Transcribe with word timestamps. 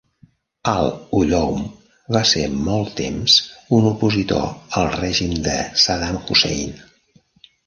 Al-Ulloum 0.69 1.59
va 2.17 2.21
ser 2.29 2.45
molt 2.69 2.89
temps 3.01 3.35
un 3.81 3.91
opositor 3.91 4.49
al 4.81 4.91
règim 4.97 5.37
de 5.51 5.55
Saddam 5.87 6.19
Hussein. 6.25 6.75